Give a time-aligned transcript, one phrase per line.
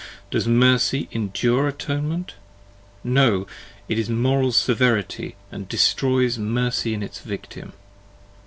[0.31, 2.33] does Mercy endure Atonement?
[3.03, 3.45] No!
[3.87, 7.73] It is Moral Severity, & destroys Mercy in its Victim.